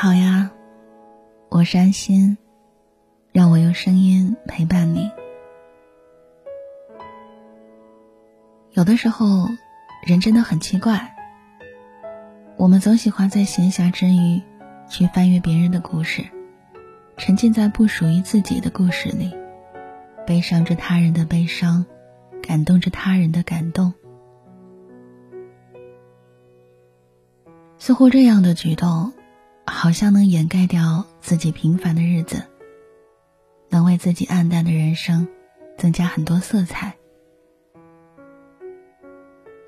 [0.00, 0.52] 好呀，
[1.48, 2.38] 我是安心，
[3.32, 5.10] 让我用声音陪伴你。
[8.70, 9.48] 有的时候，
[10.06, 11.16] 人真的很奇怪，
[12.56, 14.40] 我们总喜欢在闲暇之余
[14.88, 16.24] 去翻阅别人的故事，
[17.16, 19.34] 沉浸在不属于自己的故事里，
[20.24, 21.84] 悲伤着他人的悲伤，
[22.40, 23.92] 感动着他人的感动。
[27.78, 29.12] 似乎这样的举动。
[29.80, 32.42] 好像能掩盖掉自己平凡的日子，
[33.68, 35.28] 能为自己暗淡的人生
[35.76, 36.96] 增加很多色彩。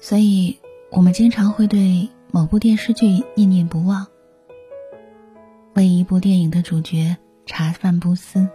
[0.00, 0.58] 所以，
[0.90, 4.08] 我们经常会对某部电视剧念念不忘，
[5.74, 8.48] 为一部电影的主角茶饭不思，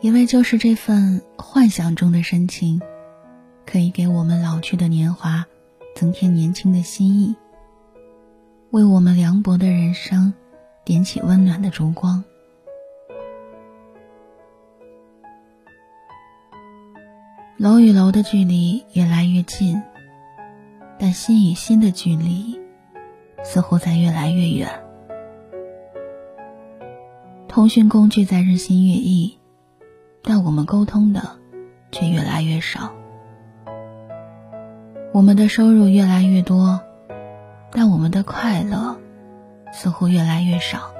[0.00, 2.82] 因为就是这份幻想中的深情，
[3.64, 5.46] 可以给我们老去的年华
[5.94, 7.36] 增添年轻的心意。
[8.70, 10.32] 为我们凉薄的人生
[10.84, 12.22] 点起温暖的烛光。
[17.56, 19.82] 楼与楼的距离越来越近，
[21.00, 22.60] 但心与心的距离
[23.42, 24.68] 似乎在越来越远。
[27.48, 29.36] 通讯工具在日新月异，
[30.22, 31.38] 但我们沟通的
[31.90, 32.92] 却越来越少。
[35.12, 36.80] 我们的收入越来越多。
[37.72, 38.98] 但我们的快乐
[39.72, 40.92] 似乎越来越少。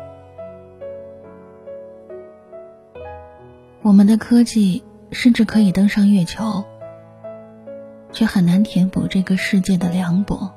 [3.82, 6.64] 我们的科技甚至可以登上月球，
[8.12, 10.52] 却很难填补这个世界的凉薄。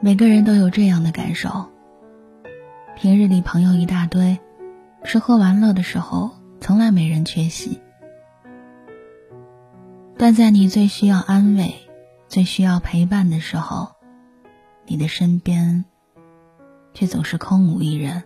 [0.00, 1.66] 每个人都有这样的感受：
[2.96, 4.38] 平日里朋友一大堆，
[5.02, 7.80] 吃喝玩乐的时候从来没人缺席，
[10.16, 11.87] 但在你最需要安慰。
[12.28, 13.88] 最需要陪伴的时候，
[14.86, 15.84] 你的身边
[16.92, 18.22] 却总是空无一人。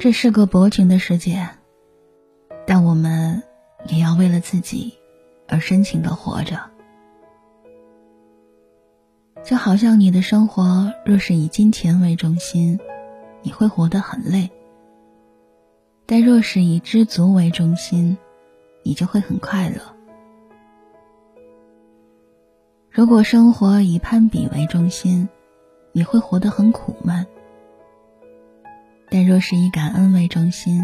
[0.00, 1.48] 这是个薄情的世界，
[2.66, 3.42] 但我们
[3.86, 4.92] 也要为了自己
[5.48, 6.60] 而深情的活着。
[9.44, 12.80] 就好像你的生活若是以金钱为中心，
[13.42, 14.50] 你会活得很累；
[16.04, 18.18] 但若是以知足为中心，
[18.84, 19.80] 你就会很快乐。
[22.90, 25.28] 如果生活以攀比为中心，
[25.90, 27.24] 你会活得很苦闷；
[29.10, 30.80] 但若是以感恩为中心，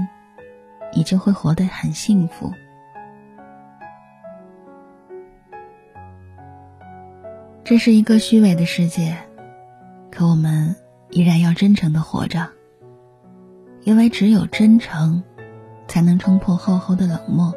[0.92, 2.52] 你就会活得很幸福。
[7.62, 9.16] 这是一个虚伪的世界，
[10.10, 10.74] 可我们
[11.10, 12.48] 依然要真诚的活着，
[13.82, 15.22] 因为只有真诚，
[15.86, 17.54] 才能冲破厚厚的冷漠。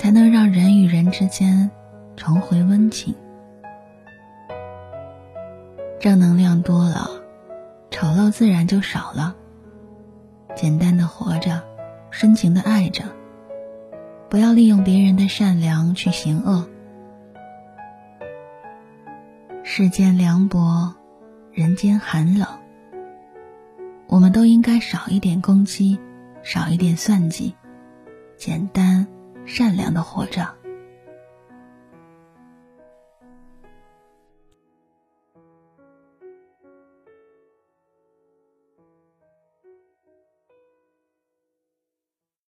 [0.00, 1.70] 才能让人与人之间
[2.16, 3.14] 重回温情。
[5.98, 7.06] 正能量多了，
[7.90, 9.36] 丑陋自然就少了。
[10.56, 11.62] 简单的活着，
[12.10, 13.04] 深情的爱着，
[14.30, 16.66] 不要利用别人的善良去行恶。
[19.62, 20.94] 世间凉薄，
[21.52, 22.48] 人间寒冷。
[24.06, 26.00] 我们都应该少一点攻击，
[26.42, 27.54] 少一点算计，
[28.38, 29.06] 简单。
[29.50, 30.59] 善良的活着。